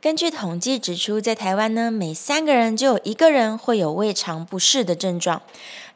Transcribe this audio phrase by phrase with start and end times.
[0.00, 5.42] 根据统计指出，在台湾呢，每三个人就有一个人会有胃肠不适的症状。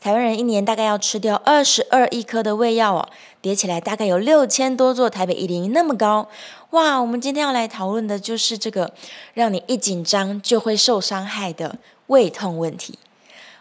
[0.01, 3.09] 台湾人一年大概要吃掉二十二亿颗的胃药哦，
[3.41, 6.29] 叠起来大概有六千多座台北一零一那么高。
[6.71, 8.93] 哇，我们今天要来讨论的就是这个
[9.35, 11.79] 让你一紧张就会受伤害的
[12.09, 12.99] 胃痛问题。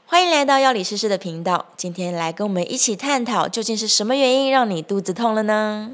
[0.07, 5.91] 欢迎来到药理师师的频道，今天来跟我们一起探讨，究竟是什么原因让你肚子痛了呢？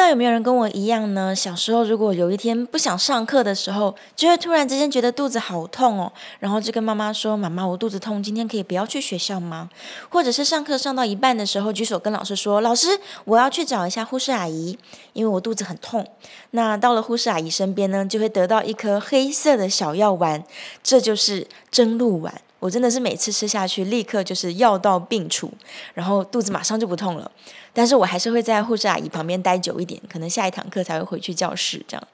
[0.00, 1.36] 知道有没有人跟我一样呢？
[1.36, 9.68] 小时候如果有一天不想上课的时候，就会突然之间觉得肚子好痛哦，然后就跟妈妈说：“妈妈，我肚子痛，今天可以不要去学校吗？”
[10.08, 14.78] 或者是上课上到一半的时候，举手跟老师说：“老师，我要去找一下护士阿姨，
[15.12, 16.06] 因为我肚子很痛。”
[16.52, 20.42] 那到了护士阿姨身边呢，就会得到一颗黑色的小药丸，
[20.82, 22.40] 这就是真露丸。
[22.60, 25.52] 我真的是每次吃下去，立刻就是药到病除，
[25.94, 27.28] 然后肚子马上就不痛了。
[27.72, 32.06] 但是我还是会在护士阿姨旁边待久一点，可能下一堂课才会回去教室这样。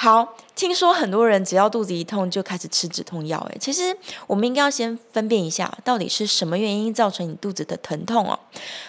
[0.00, 0.36] 好。
[0.58, 3.96] 听说很多人只要肚子一痛就开始吃止痛药，诶，其实
[4.26, 8.36] 我们应该要先分辨一下，到底是什么原因造成你肚子的疼痛哦。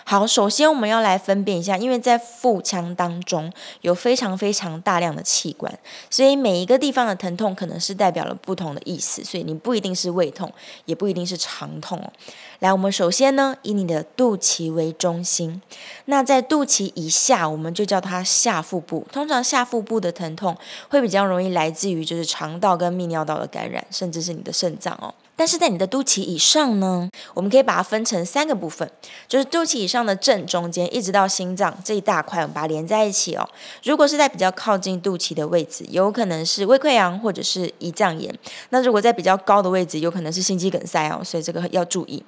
[0.03, 5.71] 好，首先我们要来分辨一下，因为在腹腔当中有非常非常大量的器官，
[6.09, 10.51] 所以每一个地方的疼痛可能是代表了不同的意思，所以你不一定是胃痛，
[10.85, 12.11] 也不一定是肠痛哦。
[12.59, 15.61] 来，我们首先呢，以你的肚脐为中心，
[16.05, 19.07] 那在肚脐以下，我们就叫它下腹部。
[19.11, 20.57] 通常下腹部的疼痛
[20.89, 21.69] 会比较容易来。
[21.71, 25.13] 自于就是肠道跟泌尿道的感染，甚至是你的肾脏哦。
[25.39, 28.91] 但是在你的肚脐以上呢，我们可以把它分成三个部分，
[29.25, 33.49] 就是肚脐以上的正中间，一直到心脏这一大块，我们把它连在一起哦。
[33.85, 38.29] 如果是在比较靠近肚脐的位置，有可能是胃溃疡或者是胰脏炎；
[38.71, 42.21] 那如果在比较高的位置，有可能是心肌梗塞哦，所以这个要注意。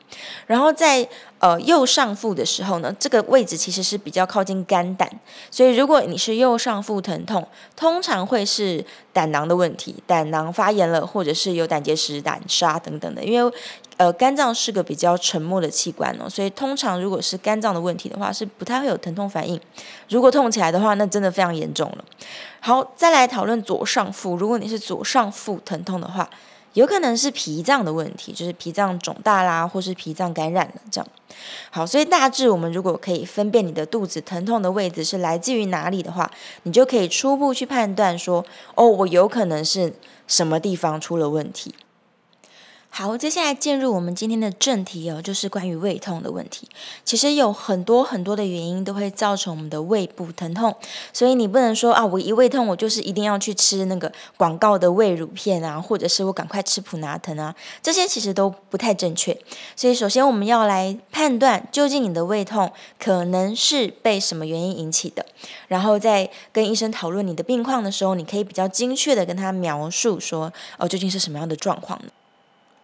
[0.48, 1.06] 然后在
[1.42, 5.10] 呃右上腹的时候呢，这个位置其实是比较靠近肝胆，
[5.50, 7.46] 所以如果你是右上腹疼痛，
[7.76, 13.16] 通常会是胆囊的问题，胆囊发炎了，或者是有胆结石、胆沙等等。
[13.16, 13.54] 的，因为
[13.98, 19.60] 呃肝脏是个比较沉默的器官哦，所以通常如果是肝脏的问题的话，是不太会有疼痛反应。
[20.10, 22.06] 如果痛起来的话，那真的非常严重了。
[22.60, 26.30] 好，再来讨论左上腹，如果你是左上腹疼痛的话，
[26.74, 31.08] 有可能是脾脏的问题，就是脾脏肿大啦，或是脾脏感染了这样。
[31.70, 36.30] 好，所以大致我们如果可以分辨你的肚子疼痛的位置是来自于哪里的话，
[36.64, 38.46] 你就可以初步去判断说，
[38.76, 39.94] 哦，我有可能是
[40.28, 41.74] 什么地方出了问题。
[42.94, 46.68] 好，接下来进入我们今天的正题哦，就是关于胃痛的问题。
[47.06, 50.76] 其实有很多很多的原因都会造成我们的胃部疼痛，
[51.14, 59.36] 所以你不能说啊，我一胃痛我就是一定要去吃那个广告的胃乳片啊，或者是我赶快吃普拿疼啊，这些其实都不太正确。
[59.74, 62.70] 所以首先我们要来判断究竟你的胃痛
[63.00, 65.26] 可能是被什么原因引起的，
[65.70, 72.12] 然后在跟医生讨论你的病况的时候，你可以比较精确的跟他描述说，哦，究竟是什么样的状况呢？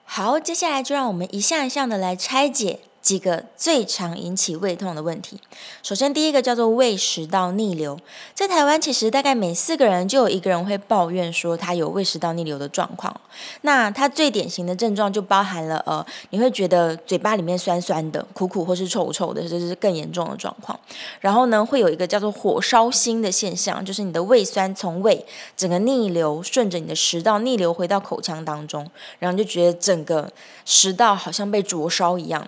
[0.09, 2.79] 好，接下来就让我们一项一项的来拆解。
[3.07, 5.39] 几个最常引起胃痛的问题。
[5.81, 7.97] 首先，第一个叫做胃食道逆流。
[8.33, 13.15] 在台湾，其实大概每四个人就有一个人会抱怨说他有胃食道逆流的状况。
[13.61, 20.77] 那他最典型的症状就包含了呃，你会觉得嘴巴里面酸酸的、苦苦或是臭臭的，这是更严重的状况。
[21.21, 25.25] 然后呢，会有一个叫做火烧心的现象，就是你的胃酸从胃
[25.55, 28.85] 整个逆流，顺着你的食道逆流回到口腔当中，
[29.19, 30.29] 然后就觉得整个
[30.65, 32.45] 食道好像被灼烧一样。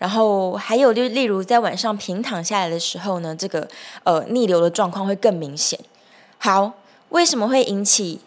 [0.00, 3.68] 然后还有就例如在晚上平躺下来的时候呢，这个
[4.02, 5.78] 呃逆流的状况会更明显。
[6.38, 6.72] 好，
[7.10, 8.18] 为什么会引起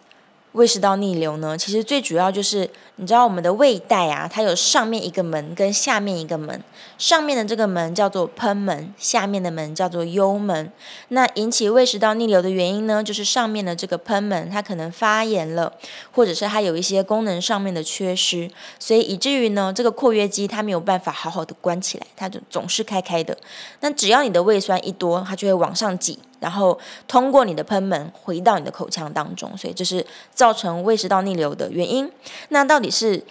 [0.54, 1.56] 胃食道逆流呢？
[1.58, 2.70] 其实最主要就是。
[2.98, 6.64] 你知道我们的胃袋啊，它有上面一个门跟下面一个门，
[7.00, 10.72] 上面的这个门叫做喷门，下面的门叫做幽门。
[11.08, 15.74] 那引起胃食道逆流的原因呢，就是上面的这个喷门它可能发炎了，
[16.12, 18.48] 或者是它有一些功能上面的缺失，
[18.78, 23.36] 所以以至于呢，这个括约肌它没有办法好好的关起来，它就总是开开的。
[23.80, 32.12] 那只要你的胃酸一多，它就会往上挤，然后通过你的喷门回到你的口腔当中，所以这是造成胃食道逆流的原因。
[32.50, 33.24] 那到底是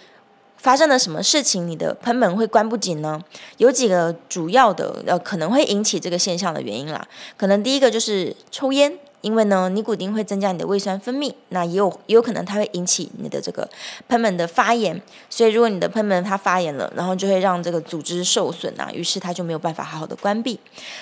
[0.57, 3.21] 发生了什么事情，你的喷门会关不紧呢？
[3.57, 7.07] 有几个主要的呃可能会引起这个现象的原因啦。
[7.37, 13.67] 可能第一个就是抽烟，因为呢尼古丁会增加你的胃酸分泌，那也有也有可能它会引起你的这个
[14.07, 15.01] 喷门的发炎。
[15.31, 20.59] 所以如果你的喷门它发炎了，然后就会让这个组织受损啊，于是它就没有办法好好的关闭。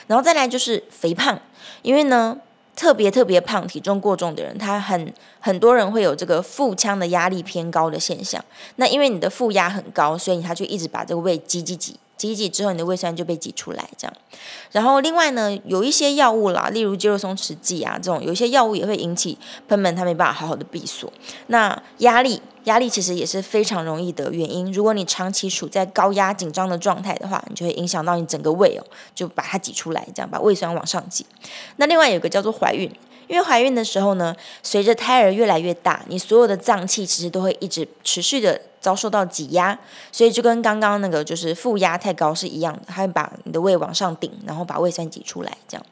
[0.07, 1.37] 然后再来就是肥胖，
[1.81, 2.37] 因为呢。
[2.73, 8.43] 特别特别胖、体重过重的人，他很很多人会有这个腹腔的压力偏高的现象。
[8.77, 11.97] 那因为你的腹压很高，所以他就一直把这个胃挤挤挤。
[12.29, 14.13] 挤挤之后，你的胃酸就被挤出来，这样。
[14.71, 19.37] 然后另外呢，有一些药物啦，例如肌肉松弛剂啊，这种有一些药物也会引起
[19.67, 21.11] 喷门它没办法好好的闭锁。
[21.47, 24.71] 那压力，压力其实也是非常容易的原因。
[24.71, 28.85] 如果你长期处在高压紧张的状态的话，你就会影响到你整个胃哦，
[29.15, 31.25] 就把它挤出来，这样把胃酸往上挤。
[31.77, 32.91] 那另外有一个叫做怀孕。
[33.31, 39.79] 因为怀孕的时候呢，随着胎儿越来越大，你所有的脏器其实都会一直持续的遭受到挤压，
[40.11, 45.85] 所以就跟刚刚那个就是负压太高是一样的，它会把你的胃往上顶，然后把胃酸挤出来，这样。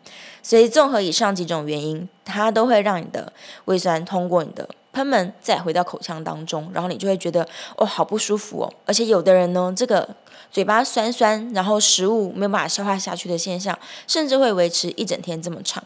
[0.44, 3.32] 所以综合以上几种原因，它都会让你的
[3.66, 7.48] 胃酸通过你的喷门再回到口腔当中，然后你就会觉得
[7.78, 8.74] 哦，好不舒服哦。
[8.86, 10.06] 而且有的人呢，这个
[10.52, 13.78] 嘴巴酸酸，然后食物没有办法消化下去的现象，
[14.08, 15.82] 甚至会维持一整天这么长。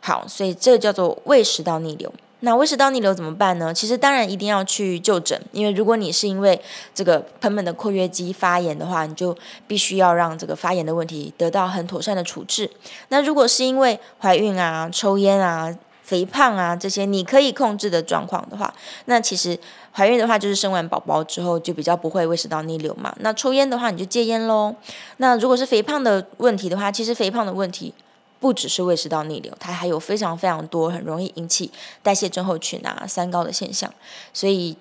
[0.00, 2.12] 好，所以这叫做胃食道逆流。
[2.42, 3.74] 那胃食道逆流怎么办呢？
[3.74, 6.58] 其实当然一定要去就诊，因为如果你是因为
[6.94, 9.36] 这个盆门的括约肌发炎的话，你就
[9.66, 12.70] 必须要让这个发炎的问题得到很妥善的处置。
[13.08, 18.72] 那如果是因为怀孕啊、抽烟啊、肥胖啊这些你可以控制的状况的话，
[19.04, 19.58] 那其实
[19.92, 23.14] 怀孕的话就是生完宝宝之后就比较不会胃食道逆流嘛。
[23.20, 24.74] 那抽烟的话你就戒烟喽。
[25.18, 27.92] 那如果是肥胖的问题的话，其实肥胖的问题。
[28.40, 31.70] 不只是胃食道逆流，它还有非常非常多很容易引起
[32.02, 33.92] 代谢症候群啊、三高的现象，
[34.32, 34.74] 所以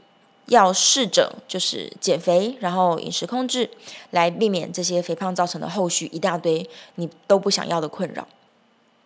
[0.46, 3.70] 要试着就是减肥，然后饮食控制，
[4.12, 8.26] 来避免这些肥胖造成的后续一大堆你都不想要的困扰。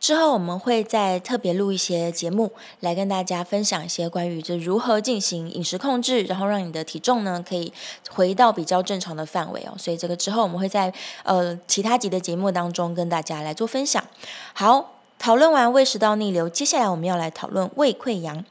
[0.04, 2.52] 之后我们会再特别录一些节目，
[2.82, 7.72] 来跟大家分享一些关于这如何进行饮食控制，然后让你的体重呢可以
[8.10, 9.74] 回到比较正常的范围哦。
[9.78, 14.04] 所以这个之后我们会在呃其他集的节目当中跟大家来做分享。
[14.52, 18.44] 好，讨论完胃食道逆流，接下来我们要来讨论胃溃疡。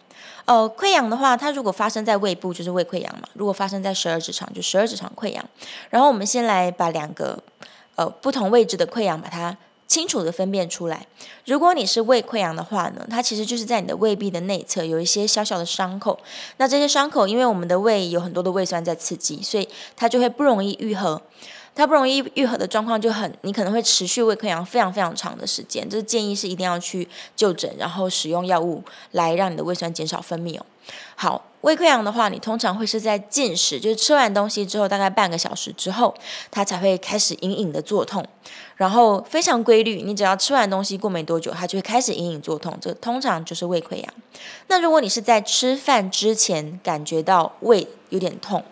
[0.46, 5.44] 呃，溃疡的话，它如果发生在胃部就是胃溃疡嘛；如果发生在十二指肠就十二指肠溃疡。
[5.90, 7.38] 然后我们先来把两个
[7.96, 9.54] 呃不同位置的溃疡把它。
[9.92, 11.06] 清楚地分辨出来。
[11.44, 16.18] 如果你是胃溃疡的话呢，它其实就是在你的胃壁的内侧有一些小小的伤口。
[16.56, 21.20] 那这些伤口，因为我们的胃有很多的胃酸在刺激，所以它就会不容易愈合。
[21.74, 25.86] 它不容易愈合的状况就很，你可能会持续胃溃疡非常非常长的时间。
[25.86, 27.06] 这建议是一定要去
[27.36, 30.64] 就诊，然后使用药物来让你的胃酸减少分泌哦。
[31.14, 31.51] 好。
[31.62, 36.14] 胃溃疡的话，你通常会是在进食，就是吃完东西之后，大概半个小时之后，
[36.50, 38.24] 它才会开始隐隐的作痛，
[38.76, 40.02] 然后非常规律。
[40.02, 44.06] 你只要吃完东西过没多久，它就会开始隐隐作痛，这通常就是胃溃疡。
[44.66, 48.62] 那如果你是在吃饭之前感觉到胃有点痛，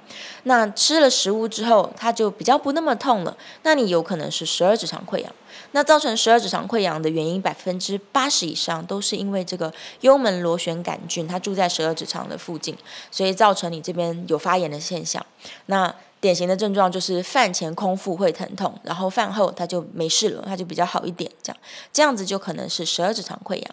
[0.43, 5.33] 那吃了食物之后，它就比较不那么痛了，那你有可能是十二指肠溃疡。
[5.73, 12.77] 那造成十二指肠溃疡的原因，百分之八十以上都是因为这个幽门螺旋杆菌，它住在十二指肠的附近，
[13.11, 15.25] 所以造成你这边有发炎的现象。
[15.67, 21.31] 那典型的症状就是饭前空腹会疼痛，然后饭后它就没事了，它就比较好一点。
[21.43, 21.61] 这样
[21.93, 23.65] 这样子就可能是十二指肠溃疡。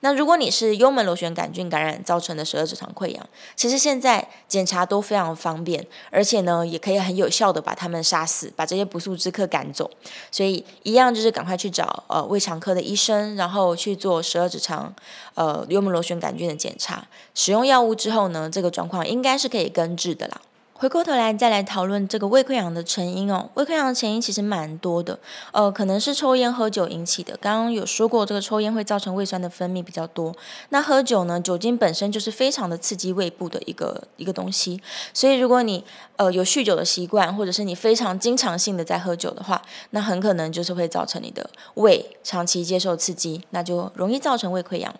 [0.00, 9.90] 那如果你是幽门螺旋杆菌感染造成的十二指肠溃疡，其实现在检查都非常方便，而且呢也可以很有效的把它们杀死，把这些不速之客赶走。
[10.30, 14.94] 所以一样就是赶快去找呃胃肠科的医生，然后去做十二指肠
[15.34, 17.08] 呃幽门螺旋杆菌的检查。
[17.34, 20.40] 使用药物之后呢，这个状况应该是可以根治的啦。
[20.76, 25.16] 回过头来再来讨论这个胃溃疡的成因哦，胃溃疡的成因其实蛮多的，
[25.52, 27.36] 呃，可能是抽烟喝酒引起的。
[27.40, 30.34] 刚刚有说过，这个抽烟会造成胃酸的分泌比较多。
[30.70, 34.80] 那喝酒呢，酒精本身就是非常的刺激胃部的一个一个东西，
[35.12, 35.84] 所以如果你
[36.16, 44.92] 呃有酗酒的习惯，或者是你非常经常性的在喝酒的话，那很可能就是会造成你的胃长期接受刺激，那就容易造成胃溃疡。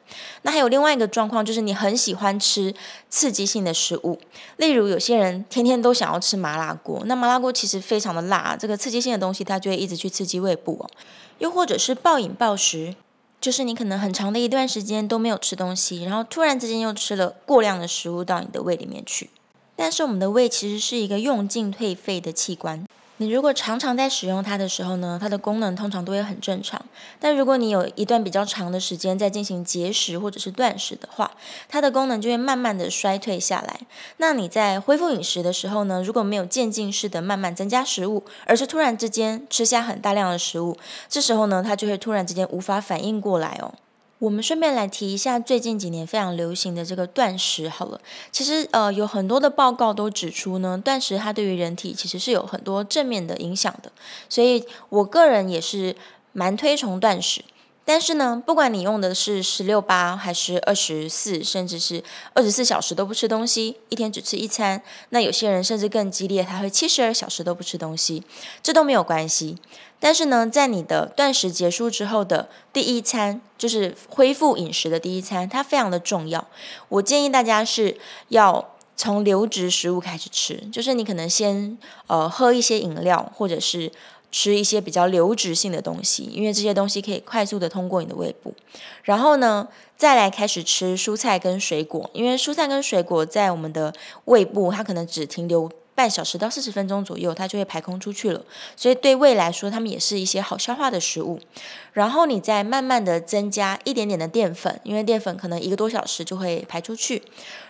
[0.42, 2.72] 那还有另外一个状况，就是你很喜欢吃
[3.14, 4.18] 刺激性的食物，
[4.56, 5.74] 例如有些人天天。
[5.84, 10.88] 都想要吃麻辣锅，那麻辣锅其实非常的辣，这个刺激性的东西它就会一直去刺激胃部哦。
[11.40, 12.94] 又或者是暴饮暴食，
[13.38, 19.28] 就是你可能很长的一段时间都没有吃东西，然后突然之间又吃了过量的食物到你的胃里面去。
[19.76, 22.86] 但是我们的胃其实是一个用进退废的器官。
[23.18, 26.84] 你如果常常在使用它的时候呢，它的功能通常都会很正常。
[27.20, 31.30] 但如果你有一段比较长的时间在进行节食或者是断食的话，
[31.68, 33.80] 它的功能就会慢慢的衰退下来。
[34.16, 40.76] 那你在恢复饮食的时候呢，如果没有渐进式的慢慢增加食物，而是突然之间吃下很大量的食物，
[41.08, 43.72] 这时候呢，它就会突然之间无法反应过来哦。
[44.24, 48.00] 我们顺便来提一下最近几年非常流行的这个断食好了，
[48.32, 53.92] 其实呃有很多的报告都指出呢，断食它对于人体其实是有很多正面的影响的，
[54.30, 55.94] 所以我个人也是
[56.32, 57.44] 蛮推崇断食。
[57.86, 68.22] 但是呢，不管你用的是十六八还是二十四，甚至是二十四小时都不吃东西，一天只吃一餐，那有些人甚至更激烈，他会七十二小时都不吃东西，
[68.62, 69.58] 这都没有关系。
[70.00, 76.46] 但是呢，在你的断食结束之后的第一餐，就是恢复饮食的第一餐，它非常的重要。
[76.88, 77.98] 我建议大家是
[78.28, 81.76] 要从流质食物开始吃，就是你可能先
[82.06, 83.92] 呃喝一些饮料，或者是。
[84.36, 88.52] 吃一些比较流质性的东西，因为这些东西可以快速的通过你的胃部。
[89.04, 98.42] 然后呢，再来开始吃蔬菜跟水果，因为蔬菜跟水果在我们的胃部，它可能只停留半小时到四十分钟左右，它就会排空出去了。
[98.74, 101.38] 所以对胃来说，它们也是一些好消化的食物。
[101.92, 107.22] 然后你再慢慢的增加一点点的淀粉，因为淀粉可能一个多小时就会排出去。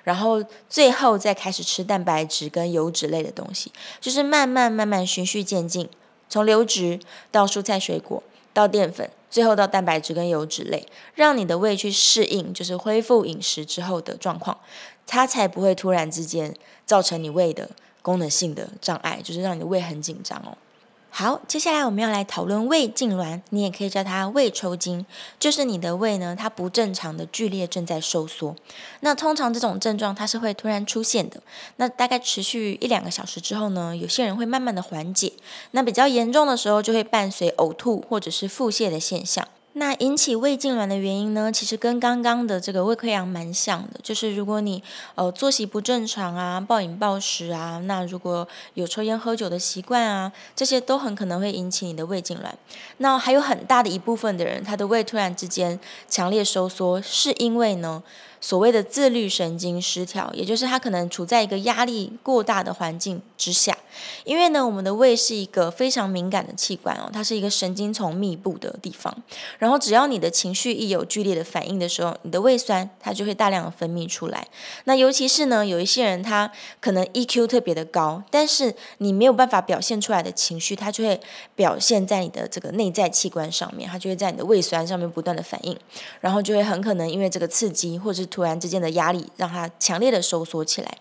[0.02, 5.86] 然后最后再开始吃蛋白质跟油脂类的东西，就是慢慢慢慢循序渐进。
[6.34, 6.98] 从流质
[7.30, 8.20] 到蔬菜水果，
[8.52, 14.58] 到淀粉，最后到蛋白质跟油脂类，让你的胃去适应，就是恢复饮食之后的状况，
[15.06, 16.52] 它才不会突然之间
[16.84, 17.70] 造成你胃的
[18.02, 20.58] 功能性的障碍，就是让你的胃很紧张哦。
[21.16, 25.06] 好，接下来我们要来讨论胃痉挛，你也可以叫它胃抽筋，
[25.38, 28.56] 就是你的胃呢，它不正常的剧烈正在收缩。
[28.98, 31.40] 那通常这种症状它是会突然出现的，
[31.76, 35.32] 那大概持续一两个小时之后呢，有些人会慢慢的缓解，
[35.70, 39.46] 那比较严重的时候就会伴随呕吐或者是腹泻的现象。
[39.76, 44.80] 那引起胃痉挛的原因呢，其实跟刚刚的这个胃溃疡蛮像的，就是如果你
[45.16, 52.52] 呃作息不正常啊，暴饮暴食啊，那如果有抽烟喝酒的习惯啊，这些都很可能会引起你的胃痉挛。
[52.98, 58.00] 那还有很大的一部分的人，他的胃突然之间强烈收缩，是因为呢，
[58.44, 63.74] 所谓的自律神经失调，也就是他可能处在一个压力过大的环境之下。
[64.24, 69.16] 因为呢，我们的胃是一个非常敏感的器官哦，它是一个神经丛密布的地方。
[69.58, 74.46] 然后，只要你的情绪一有剧烈的反应的时候，你的胃酸它就会大量的分泌出来。
[74.84, 81.18] 那尤其是呢，有一些人他可能 EQ 特别的高，但是你没有办法表现出来的情绪，它就会
[81.54, 85.74] 表现在你的这个内在器官上面，它就会在你的胃酸上面不断的反应，
[86.20, 90.92] 然后就会很可能因为这个刺激或者是突然之间的压力，让它强烈的收缩起来。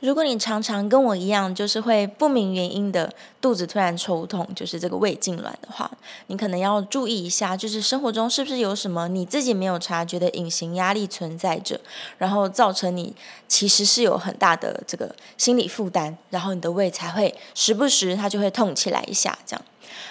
[0.00, 5.88] 如果你常常跟我一样，就是会不明原因的肚子突然抽痛，就是这个胃痉挛的话，
[6.26, 11.80] 你可能要注意一下，就是生活中是不是有什么你自己没有察觉的隐形压力存在着，
[12.18, 13.14] 然后造成你
[13.46, 19.64] 其实是有很大的这个心理负担，然后你的胃才会时不时它就会痛起来一下，这样。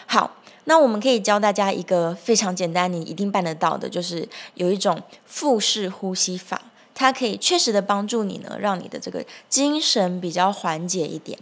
[0.05, 0.31] 好，
[0.65, 6.61] 那我们可以教大家一个非常简单，你一定办得到的，就是有一种腹式呼吸法。
[6.93, 11.39] 它可以确实的帮助你呢，让你的这个精神比较缓解一点。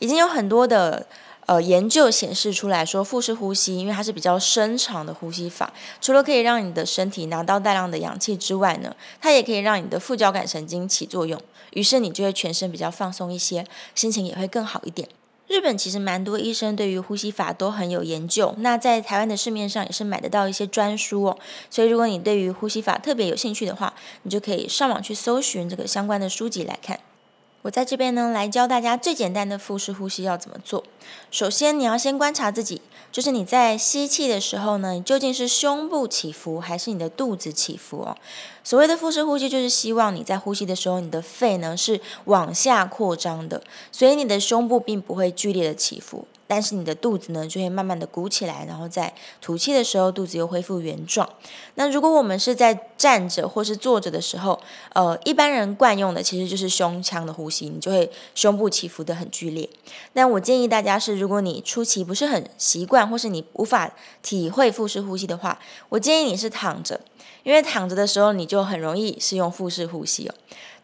[0.00, 1.06] 已经有很多的
[1.46, 15.08] 呃研究显示出来说，腹式呼吸，因为它是比较深长的呼吸法，除了可以让你的身体拿到大量的氧气之外呢，它也可以让你的副交感神经起作用，于是你就会全身比较放松一些，心情也会更好一点。
[15.48, 21.38] 日本其实蛮多医生对于呼吸法都很有研究，那在台湾的市面上也是买得到一些专书哦。
[21.70, 27.00] 所以如果你对于呼吸法特别有兴趣的话，你就可以上网去搜寻这个相关的书籍来看。
[27.62, 30.84] 我在这边呢，来教大家最简单的腹式呼吸要怎么做。
[31.30, 32.80] 首先，你要先观察自己，
[33.18, 38.16] 就是你在吸气的时候呢，你究竟是胸部起伏还是你的肚子起伏哦。
[38.62, 43.60] 所谓的腹式呼吸，就是希望你在呼吸的时候，你的肺呢是往下扩张的，
[43.90, 46.28] 所以你的胸部并不会剧烈的起伏。
[46.48, 51.28] 但是你的肚子呢，就会慢慢的鼓起来，然后在吐气的时候，肚子又恢复原状。
[51.74, 54.58] 那如果我们是在站着或是坐着的时候，
[54.94, 59.68] 呃，一般人惯用的其实就是胸腔的呼吸，你就会胸部起伏得很剧烈。
[60.14, 66.98] 那我建议大家是，如果你初期不是很习惯，或是你无法体会腹式呼吸的话，我建议你是躺着，
[67.42, 70.34] 因为躺着的时候你就很容易是用腹式呼吸哦。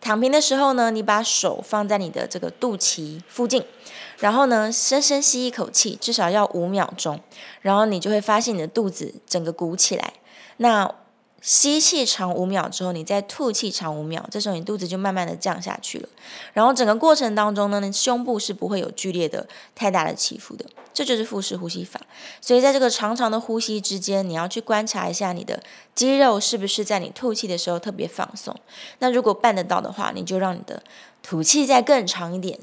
[0.01, 3.65] 躺平的时候呢，你把手放在你的这个肚脐附近。
[4.19, 7.21] 然后呢，深深吸一口气，至少要五秒钟，
[7.61, 10.15] 然后你就会发现你的肚子整个鼓起来。
[10.59, 10.95] 那
[11.41, 16.09] 吸气长五秒之后，你再吐气长五秒，这时候你肚子就慢慢的降下去了。
[16.55, 22.01] 然后整个过程当中呢，胸部是不会有剧烈的太大的起伏的，这就是腹式呼吸法。
[22.41, 25.63] 所以在这个长长的呼吸之间，你要去观察一下你的
[25.95, 28.57] 肌肉是不是在你吐气的时候特别放松。
[29.01, 30.83] 那如果办得到的话，你就让你的
[31.23, 32.59] 吐气再更长一点。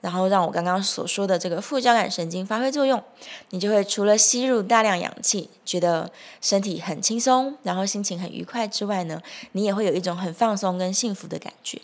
[0.00, 3.02] 然后让我刚刚所说的这个副交感神经发挥作用，
[3.50, 9.20] 你就会除了吸入大量氧气，觉得身体很轻松，然后心情很愉快之外呢，
[9.52, 11.80] 你也会有一种很放松跟幸福的感觉。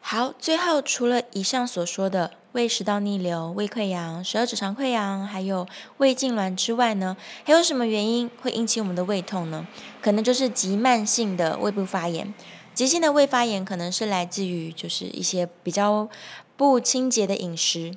[0.00, 5.66] 好，最后除了以上所说的胃食道逆流、胃溃疡、十二指肠溃疡，还有
[5.96, 9.66] 胃痉挛之外呢，还有什么原因会引起我们的胃痛呢？
[10.02, 12.34] 可能就是急慢性的胃部发炎。
[12.74, 16.08] 急性的胃发炎可能是来自于就是一些比较
[16.56, 17.94] 不清洁的饮食。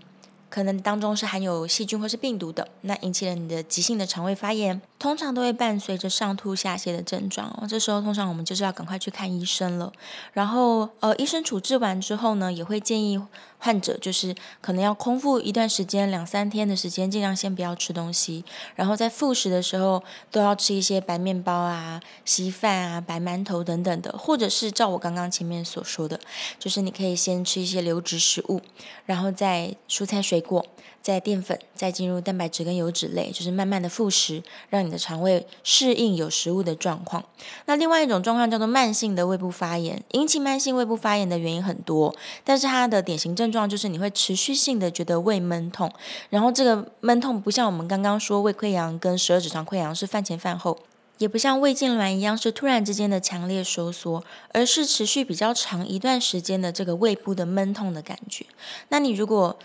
[0.50, 7.68] 可能当中是含有细菌或是病毒的，那引起了你的急性的肠胃发炎，通常都会伴随着上吐下泻的症状哦。
[7.68, 9.94] 这时候通常我们就是要赶快去看医生了。
[10.34, 13.22] 然后呃，医生处置完之后呢，也会建议
[13.60, 18.44] 患者就是可能要空腹一段时间，两三天的时间，尽量先不要吃东西。
[18.76, 26.20] 然后在复食的时候都要吃一些白面包啊、稀饭啊、白馒头等等的，或者是照我刚刚前面所说的，
[26.58, 28.62] 就是你可以先吃一些流质食物，
[29.06, 30.42] 然后再蔬菜水。
[30.48, 30.66] 果，
[31.02, 37.24] 再淀粉，再进入蛋白质跟油脂类，就是慢慢的复食，让你的肠胃适应有食物的状况。
[37.66, 45.92] 那另外一种状况叫做慢性的胃部发炎，引起慢性胃部发炎的原因很多，但是它的典型症状就是你会持续性的觉得胃闷痛，
[46.32, 50.78] 然后这个闷痛不像我们刚刚说胃溃疡跟十二指肠溃疡是饭前饭后，
[51.18, 58.46] 也不像胃痉挛一样是突然之间的强烈收缩，而是持续比较长一段时间的这个胃部的闷痛的感觉。
[58.90, 59.58] 那你如果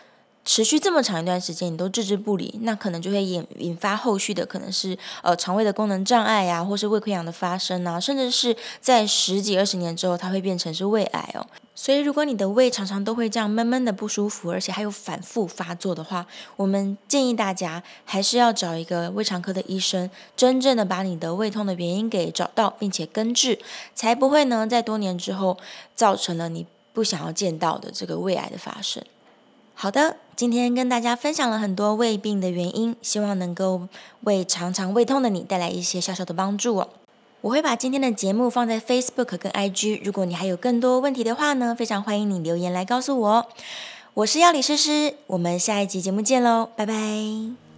[0.45, 11.47] 持续这么长一段时间，你都置之不理，那可能就会引引发后续的可能是呃肠胃的功能障碍呀，或是胃溃疡的发生啊，甚至是在十几二十年之后，它会变成是胃癌哦。
[11.75, 23.59] 所以如果你的胃常常都会这样闷闷的不舒服，而且还有反复发作的话，我们建议大家还是要找一个胃肠科的医生，真正的把你的胃痛的原因给找到，并且根治，
[23.95, 25.57] 才不会呢在多年之后
[25.95, 29.03] 造成了你不想要见到的这个胃癌的发生。
[29.75, 33.83] 好的，今天跟大家分享了很多胃病的原因，希望能够
[34.23, 36.89] 为常常胃痛的你带来一些小小的帮助哦。
[37.43, 43.47] 我会把今天的节目放在 Facebook 跟 IG，如果你还有更多问题的话呢，非常欢迎你留言来告诉我。
[44.15, 47.72] 我是药理诗诗，我们下一集节目见喽，拜拜。